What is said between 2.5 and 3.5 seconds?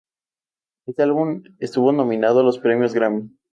premios Grammy.